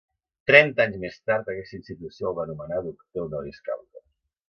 [0.51, 4.07] Trenta anys més tard aquesta institució el va nomenar doctor honoris causa.